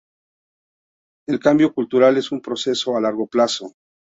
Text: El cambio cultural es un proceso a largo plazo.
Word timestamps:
El 1.27 1.39
cambio 1.39 1.75
cultural 1.75 2.17
es 2.17 2.31
un 2.31 2.41
proceso 2.41 2.97
a 2.97 3.01
largo 3.01 3.27
plazo. 3.27 3.75